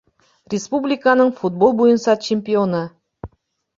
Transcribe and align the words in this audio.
Республиканың 0.53 1.29
футбол 1.41 1.75
буйынса 1.81 2.17
чемпионы 2.29 2.85